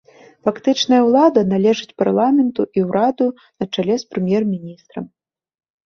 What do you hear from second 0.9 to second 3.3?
ўлада належыць парламенту і ўраду